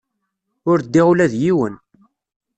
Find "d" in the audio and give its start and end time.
1.31-1.33